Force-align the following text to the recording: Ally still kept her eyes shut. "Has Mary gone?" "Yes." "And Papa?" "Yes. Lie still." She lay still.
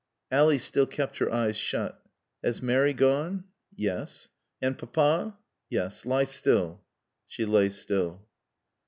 Ally 0.31 0.57
still 0.57 0.87
kept 0.87 1.19
her 1.19 1.31
eyes 1.31 1.55
shut. 1.55 2.01
"Has 2.43 2.59
Mary 2.59 2.91
gone?" 2.91 3.43
"Yes." 3.75 4.29
"And 4.59 4.75
Papa?" 4.75 5.37
"Yes. 5.69 6.07
Lie 6.07 6.23
still." 6.25 6.81
She 7.27 7.45
lay 7.45 7.69
still. 7.69 8.25